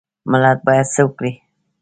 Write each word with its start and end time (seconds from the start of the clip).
ملت 0.31 0.59
باید 0.67 0.87
څه 0.93 1.01
وکړي؟ 1.05 1.31